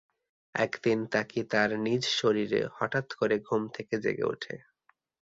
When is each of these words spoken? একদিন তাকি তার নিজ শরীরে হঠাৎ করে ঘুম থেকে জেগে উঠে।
একদিন 0.55 0.99
তাকি 1.07 1.39
তার 1.51 1.69
নিজ 1.79 2.03
শরীরে 2.19 2.61
হঠাৎ 2.77 3.07
করে 3.13 3.35
ঘুম 3.39 3.61
থেকে 3.75 3.95
জেগে 4.03 4.25
উঠে। 4.25 4.55